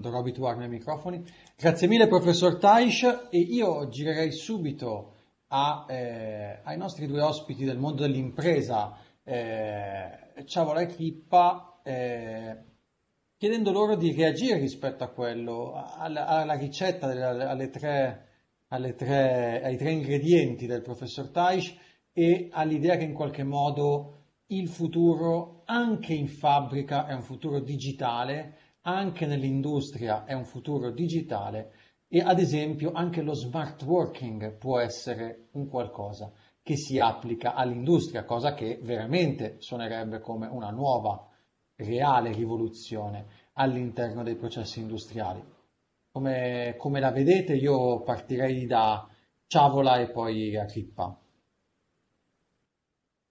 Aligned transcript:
dovrò 0.00 0.18
abituarmi 0.18 0.64
ai 0.64 0.68
microfoni. 0.68 1.24
Grazie 1.56 1.88
mille 1.88 2.06
professor 2.06 2.58
Taish 2.58 3.28
e 3.30 3.38
io 3.38 3.88
girerei 3.88 4.32
subito 4.32 5.14
a, 5.48 5.86
eh, 5.88 6.60
ai 6.62 6.76
nostri 6.76 7.06
due 7.06 7.22
ospiti 7.22 7.64
del 7.64 7.78
mondo 7.78 8.02
dell'impresa, 8.02 8.96
eh, 9.24 10.44
Ciavola 10.44 10.80
e 10.80 10.86
Crippa, 10.86 11.80
eh, 11.82 12.56
chiedendo 13.36 13.72
loro 13.72 13.96
di 13.96 14.12
reagire 14.12 14.58
rispetto 14.58 15.04
a 15.04 15.08
quello, 15.08 15.72
alla, 15.74 16.26
alla 16.26 16.54
ricetta, 16.54 17.06
delle, 17.06 17.24
alle 17.24 17.70
tre, 17.70 18.28
alle 18.68 18.94
tre, 18.94 19.62
ai 19.62 19.76
tre 19.76 19.90
ingredienti 19.92 20.66
del 20.66 20.82
professor 20.82 21.28
Taish 21.30 21.74
e 22.12 22.48
all'idea 22.50 22.96
che 22.96 23.04
in 23.04 23.14
qualche 23.14 23.44
modo 23.44 24.14
il 24.48 24.68
futuro 24.68 25.62
anche 25.66 26.14
in 26.14 26.26
fabbrica 26.26 27.06
è 27.06 27.12
un 27.12 27.22
futuro 27.22 27.60
digitale, 27.60 28.56
anche 28.88 29.26
nell'industria 29.26 30.24
è 30.24 30.32
un 30.32 30.44
futuro 30.44 30.90
digitale 30.90 31.72
e 32.08 32.20
ad 32.20 32.38
esempio 32.38 32.92
anche 32.92 33.20
lo 33.20 33.34
smart 33.34 33.82
working 33.82 34.56
può 34.56 34.78
essere 34.78 35.48
un 35.52 35.68
qualcosa 35.68 36.32
che 36.62 36.76
si 36.76 36.98
applica 36.98 37.54
all'industria, 37.54 38.24
cosa 38.24 38.54
che 38.54 38.78
veramente 38.82 39.56
suonerebbe 39.58 40.20
come 40.20 40.46
una 40.46 40.70
nuova, 40.70 41.26
reale 41.76 42.32
rivoluzione 42.32 43.26
all'interno 43.54 44.22
dei 44.22 44.36
processi 44.36 44.80
industriali. 44.80 45.42
Come, 46.10 46.74
come 46.78 47.00
la 47.00 47.10
vedete 47.10 47.54
io 47.54 48.02
partirei 48.02 48.66
da 48.66 49.06
Ciavola 49.46 49.98
e 49.98 50.10
poi 50.10 50.56
a 50.56 50.64
Crippa. 50.64 51.18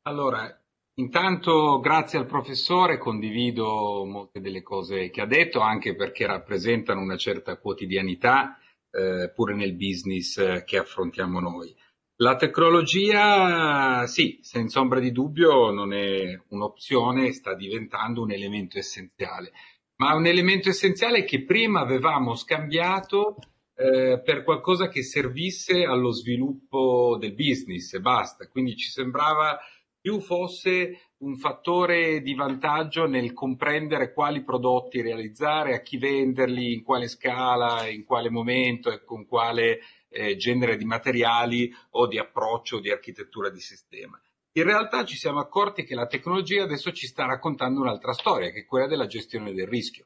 Allora, 0.04 0.60
Intanto 1.00 1.80
grazie 1.80 2.18
al 2.18 2.26
professore, 2.26 2.98
condivido 2.98 4.04
molte 4.04 4.40
delle 4.42 4.64
cose 4.64 5.12
che 5.12 5.22
ha 5.22 5.28
detto, 5.28 5.60
anche 5.60 5.96
perché 5.96 6.26
rappresentano 6.26 7.02
una 7.02 7.18
certa 7.18 7.58
quotidianità 7.58 8.58
eh, 8.90 9.32
pure 9.32 9.54
nel 9.54 9.76
business 9.76 10.38
eh, 10.38 10.64
che 10.66 10.80
affrontiamo 10.80 11.40
noi. 11.40 11.76
La 12.16 12.36
tecnologia, 12.36 14.08
sì, 14.08 14.40
senza 14.42 14.80
ombra 14.80 15.00
di 15.00 15.12
dubbio 15.12 15.70
non 15.70 15.94
è 15.94 16.36
un'opzione, 16.48 17.32
sta 17.32 17.54
diventando 17.54 18.24
un 18.24 18.32
elemento 18.32 18.80
essenziale, 18.80 19.52
ma 19.98 20.16
un 20.16 20.26
elemento 20.26 20.70
essenziale 20.70 21.26
che 21.26 21.44
prima 21.44 21.80
avevamo 21.80 22.34
scambiato 22.34 23.36
eh, 23.76 24.20
per 24.26 24.44
qualcosa 24.44 24.88
che 24.88 25.04
servisse 25.04 25.84
allo 25.84 26.10
sviluppo 26.10 27.18
del 27.20 27.36
business 27.36 27.94
e 27.94 28.00
basta. 28.00 28.48
Quindi 28.48 28.76
ci 28.76 28.90
sembrava 28.90 29.60
più 30.08 30.22
fosse 30.22 31.16
un 31.18 31.36
fattore 31.36 32.22
di 32.22 32.34
vantaggio 32.34 33.08
nel 33.08 33.34
comprendere 33.34 34.14
quali 34.14 34.42
prodotti 34.42 35.02
realizzare, 35.02 35.76
a 35.76 35.82
chi 35.82 35.98
venderli, 35.98 36.72
in 36.72 36.82
quale 36.82 37.10
scala, 37.10 37.90
in 37.90 38.06
quale 38.06 38.30
momento 38.30 38.90
e 38.90 39.04
con 39.04 39.26
quale 39.26 39.82
eh, 40.08 40.38
genere 40.38 40.78
di 40.78 40.86
materiali 40.86 41.70
o 41.92 42.08
di 42.08 42.18
approccio 42.18 42.78
o 42.78 42.80
di 42.80 42.90
architettura 42.90 43.50
di 43.50 43.60
sistema. 43.60 44.18
In 44.54 44.64
realtà 44.64 45.04
ci 45.04 45.18
siamo 45.18 45.42
accorti 45.42 45.84
che 45.84 45.94
la 45.94 46.08
tecnologia 46.08 46.64
adesso 46.64 46.94
ci 46.94 47.06
sta 47.06 47.26
raccontando 47.26 47.82
un'altra 47.82 48.14
storia, 48.14 48.52
che 48.52 48.62
è 48.62 48.66
quella 48.66 48.88
della 48.88 49.08
gestione 49.08 49.52
del 49.52 49.68
rischio, 49.68 50.06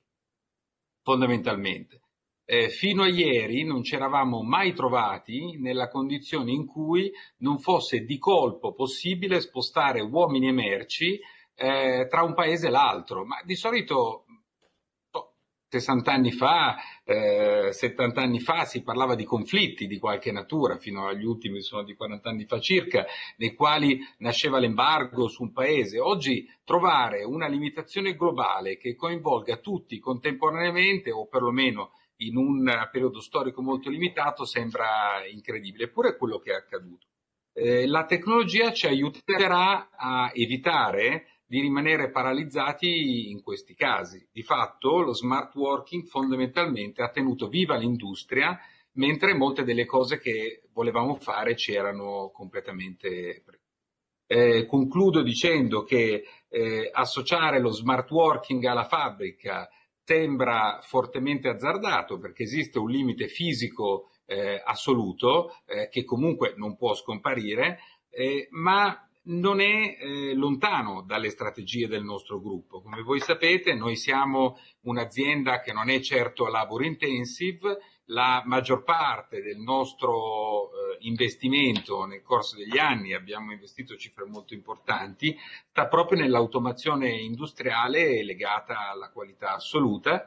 fondamentalmente 1.03 2.01
eh, 2.45 2.69
fino 2.69 3.03
a 3.03 3.07
ieri 3.07 3.63
non 3.63 3.83
ci 3.83 3.95
eravamo 3.95 4.41
mai 4.41 4.73
trovati 4.73 5.57
nella 5.57 5.87
condizione 5.87 6.51
in 6.51 6.65
cui 6.65 7.11
non 7.37 7.59
fosse 7.59 8.03
di 8.03 8.17
colpo 8.17 8.73
possibile 8.73 9.39
spostare 9.39 10.01
uomini 10.01 10.47
e 10.47 10.51
merci 10.51 11.19
eh, 11.55 12.07
tra 12.09 12.23
un 12.23 12.33
paese 12.33 12.67
e 12.67 12.71
l'altro, 12.71 13.23
ma 13.25 13.41
di 13.43 13.55
solito 13.55 14.25
60 15.71 16.11
anni 16.11 16.31
fa, 16.33 16.75
eh, 17.05 17.71
70 17.71 18.21
anni 18.21 18.41
fa 18.41 18.65
si 18.65 18.83
parlava 18.83 19.15
di 19.15 19.23
conflitti 19.23 19.87
di 19.87 19.99
qualche 19.99 20.31
natura, 20.33 20.75
fino 20.75 21.07
agli 21.07 21.23
ultimi 21.23 21.61
sono 21.61 21.83
di 21.83 21.95
40 21.95 22.29
anni 22.29 22.45
fa 22.45 22.59
circa, 22.59 23.05
nei 23.37 23.53
quali 23.53 23.99
nasceva 24.17 24.59
l'embargo 24.59 25.29
su 25.29 25.43
un 25.43 25.53
paese. 25.53 25.97
Oggi 25.97 26.45
trovare 26.65 27.23
una 27.23 27.47
limitazione 27.47 28.15
globale 28.15 28.75
che 28.75 28.95
coinvolga 28.95 29.57
tutti 29.57 29.97
contemporaneamente 29.99 31.09
o 31.09 31.27
perlomeno 31.27 31.91
in 32.25 32.37
un 32.37 32.89
periodo 32.91 33.19
storico 33.19 33.61
molto 33.61 33.89
limitato 33.89 34.45
sembra 34.45 35.25
incredibile, 35.29 35.85
eppure 35.85 36.09
è 36.09 36.17
quello 36.17 36.39
che 36.39 36.51
è 36.51 36.55
accaduto. 36.55 37.07
Eh, 37.53 37.85
la 37.87 38.05
tecnologia 38.05 38.71
ci 38.71 38.87
aiuterà 38.87 39.89
a 39.91 40.31
evitare 40.33 41.41
di 41.45 41.59
rimanere 41.59 42.11
paralizzati 42.11 43.29
in 43.29 43.41
questi 43.41 43.75
casi. 43.75 44.25
Di 44.31 44.41
fatto 44.41 45.01
lo 45.01 45.13
smart 45.13 45.53
working 45.55 46.05
fondamentalmente 46.05 47.01
ha 47.01 47.09
tenuto 47.09 47.49
viva 47.49 47.75
l'industria 47.75 48.57
mentre 48.93 49.33
molte 49.33 49.63
delle 49.63 49.85
cose 49.85 50.17
che 50.17 50.63
volevamo 50.71 51.15
fare 51.15 51.55
ci 51.55 51.73
erano 51.73 52.29
completamente 52.33 53.43
eh, 54.27 54.65
concludo 54.65 55.21
dicendo 55.21 55.83
che 55.83 56.23
eh, 56.47 56.89
associare 56.91 57.59
lo 57.59 57.71
smart 57.71 58.09
working 58.11 58.63
alla 58.63 58.85
fabbrica 58.85 59.69
sembra 60.11 60.81
fortemente 60.81 61.47
azzardato 61.47 62.19
perché 62.19 62.43
esiste 62.43 62.79
un 62.79 62.89
limite 62.89 63.29
fisico 63.29 64.09
eh, 64.25 64.61
assoluto 64.61 65.55
eh, 65.65 65.87
che 65.87 66.03
comunque 66.03 66.53
non 66.57 66.75
può 66.75 66.93
scomparire, 66.93 67.79
eh, 68.09 68.49
ma 68.51 69.07
non 69.23 69.61
è 69.61 69.95
eh, 69.97 70.33
lontano 70.33 71.03
dalle 71.03 71.29
strategie 71.29 71.87
del 71.87 72.03
nostro 72.03 72.41
gruppo. 72.41 72.81
Come 72.81 73.01
voi 73.03 73.21
sapete, 73.21 73.73
noi 73.73 73.95
siamo 73.95 74.57
un'azienda 74.81 75.61
che 75.61 75.71
non 75.71 75.89
è 75.89 76.01
certo 76.01 76.47
labor 76.47 76.83
intensive, 76.83 77.77
la 78.07 78.43
maggior 78.45 78.83
parte 78.83 79.41
del 79.41 79.59
nostro 79.59 80.71
eh, 80.71 80.80
investimento 81.01 82.05
nel 82.05 82.21
corso 82.21 82.55
degli 82.57 82.77
anni, 82.77 83.13
abbiamo 83.13 83.51
investito 83.51 83.95
cifre 83.95 84.25
molto 84.25 84.53
importanti, 84.53 85.35
sta 85.69 85.87
proprio 85.87 86.19
nell'automazione 86.19 87.09
industriale 87.09 88.23
legata 88.23 88.89
alla 88.89 89.09
qualità 89.09 89.53
assoluta 89.53 90.25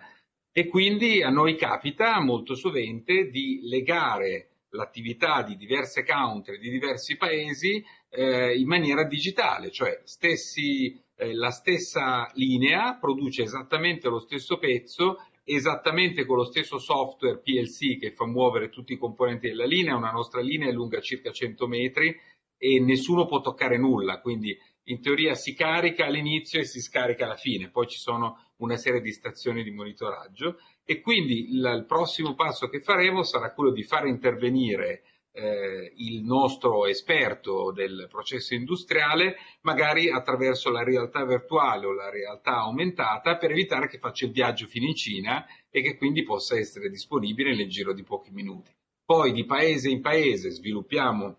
e 0.53 0.69
quindi 0.69 1.23
a 1.23 1.31
noi 1.31 1.57
capita 1.57 2.21
molto 2.21 2.55
sovente 2.55 3.29
di 3.29 3.61
legare 3.65 4.51
l'attività 4.71 5.43
di 5.43 5.57
diverse 5.57 6.05
country, 6.05 6.59
di 6.59 6.71
diversi 6.71 7.17
paesi 7.17 7.85
eh, 8.11 8.57
in 8.57 8.67
maniera 8.67 9.05
digitale, 9.05 9.71
cioè 9.71 10.01
stessi, 10.05 11.01
eh, 11.17 11.35
la 11.35 11.51
stessa 11.51 12.31
linea 12.35 12.97
produce 12.97 13.43
esattamente 13.43 14.09
lo 14.09 14.21
stesso 14.21 14.59
pezzo 14.59 15.19
esattamente 15.45 16.25
con 16.25 16.37
lo 16.37 16.45
stesso 16.45 16.79
software 16.79 17.41
PLC 17.41 17.99
che 17.99 18.13
fa 18.13 18.27
muovere 18.27 18.71
tutti 18.71 18.95
i 18.95 18.99
componenti 18.99 19.49
della 19.49 19.67
linea, 19.67 19.95
una 19.95 20.11
nostra 20.11 20.41
linea 20.41 20.69
è 20.69 20.73
lunga 20.73 21.01
circa 21.01 21.31
100 21.31 21.67
metri 21.67 22.19
e 22.57 22.81
nessuno 22.81 23.27
può 23.27 23.41
toccare 23.41 23.77
nulla, 23.77 24.21
quindi 24.21 24.57
in 24.85 25.01
teoria 25.01 25.35
si 25.35 25.55
carica 25.55 26.07
all'inizio 26.07 26.61
e 26.61 26.65
si 26.65 26.81
scarica 26.81 27.25
alla 27.25 27.37
fine, 27.37 27.71
poi 27.71 27.87
ci 27.87 27.99
sono 27.99 28.53
una 28.57 28.77
serie 28.77 29.01
di 29.01 29.13
stazioni 29.13 29.63
di 29.63 29.71
monitoraggio 29.71 30.59
e 30.85 31.01
quindi 31.01 31.51
il, 31.53 31.85
prossimo 31.87 32.35
passo 32.35 32.69
che 32.69 32.81
faremo 32.81 33.23
sarà 33.23 33.53
quello 33.53 33.73
di 33.73 33.83
fare 33.83 34.09
intervenire 34.09 35.03
eh, 35.37 35.93
il 35.97 36.23
nostro 36.23 36.87
esperto 36.87 37.73
del 37.73 38.07
processo 38.09 38.55
industriale, 38.55 39.37
magari 39.63 40.09
attraverso 40.09 40.71
la 40.71 40.85
realtà 40.85 41.25
virtuale 41.25 41.87
o 41.87 41.93
la 41.93 42.09
realtà 42.09 42.59
aumentata, 42.59 43.37
per 43.37 43.51
evitare 43.51 43.89
che 43.89 43.99
faccia 43.99 44.27
il 44.27 44.33
viaggio 44.33 44.67
fino 44.67 44.87
in 44.87 44.95
Cina 44.95 45.45
e 45.71 45.83
che 45.83 45.97
quindi 45.97 46.23
possa 46.23 46.57
essere 46.57 46.89
disponibile 46.89 47.55
nel 47.55 47.69
giro 47.69 47.93
di 47.93 48.05
pochi 48.05 48.31
minuti. 48.31 48.71
Poi 49.05 49.33
di 49.33 49.45
paese 49.45 49.91
in 49.91 50.01
paese 50.01 50.51
sviluppiamo 50.51 51.39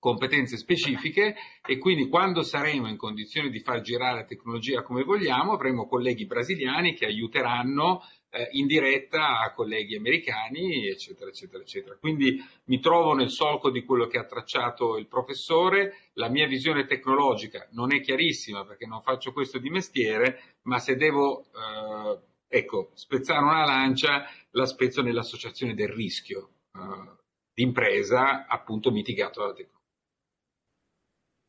competenze 0.00 0.56
specifiche 0.56 1.36
e 1.64 1.78
quindi 1.78 2.08
quando 2.08 2.42
saremo 2.42 2.88
in 2.88 2.96
condizione 2.96 3.50
di 3.50 3.60
far 3.60 3.82
girare 3.82 4.20
la 4.20 4.24
tecnologia 4.24 4.82
come 4.82 5.04
vogliamo 5.04 5.52
avremo 5.52 5.86
colleghi 5.86 6.26
brasiliani 6.26 6.94
che 6.94 7.04
aiuteranno 7.04 8.02
eh, 8.30 8.48
in 8.52 8.66
diretta 8.66 9.40
a 9.40 9.52
colleghi 9.52 9.96
americani, 9.96 10.88
eccetera, 10.88 11.30
eccetera, 11.30 11.62
eccetera. 11.62 11.96
Quindi 11.96 12.42
mi 12.64 12.80
trovo 12.80 13.12
nel 13.12 13.30
solco 13.30 13.70
di 13.70 13.84
quello 13.84 14.06
che 14.06 14.18
ha 14.18 14.24
tracciato 14.24 14.96
il 14.96 15.06
professore. 15.06 16.10
La 16.14 16.28
mia 16.28 16.46
visione 16.46 16.86
tecnologica 16.86 17.68
non 17.72 17.92
è 17.92 18.00
chiarissima 18.00 18.64
perché 18.64 18.86
non 18.86 19.02
faccio 19.02 19.32
questo 19.32 19.58
di 19.58 19.68
mestiere, 19.68 20.56
ma 20.62 20.78
se 20.78 20.96
devo, 20.96 21.44
eh, 21.44 22.18
ecco, 22.48 22.90
spezzare 22.94 23.42
una 23.42 23.64
lancia, 23.64 24.24
la 24.52 24.66
spezzo 24.66 25.02
nell'associazione 25.02 25.74
del 25.74 25.88
rischio 25.88 26.50
eh, 26.72 27.18
d'impresa, 27.52 28.46
appunto 28.46 28.90
mitigato 28.90 29.40
dalla 29.40 29.52
tecnologia. 29.52 29.79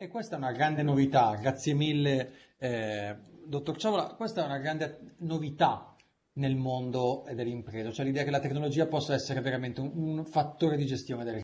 E 0.01 0.07
questa 0.07 0.33
è 0.33 0.39
una 0.39 0.51
grande 0.51 0.81
novità, 0.81 1.35
grazie 1.35 1.75
mille, 1.75 2.31
eh, 2.57 3.15
dottor 3.45 3.77
Ciavola, 3.77 4.15
questa 4.15 4.41
è 4.41 4.45
una 4.45 4.57
grande 4.57 5.13
novità 5.17 5.95
nel 6.37 6.55
mondo 6.55 7.23
dell'impresa, 7.31 7.91
cioè 7.91 8.05
l'idea 8.05 8.23
che 8.23 8.31
la 8.31 8.39
tecnologia 8.39 8.87
possa 8.87 9.13
essere 9.13 9.41
veramente 9.41 9.79
un, 9.79 9.91
un 9.93 10.25
fattore 10.25 10.75
di 10.75 10.87
gestione 10.87 11.23
del 11.23 11.35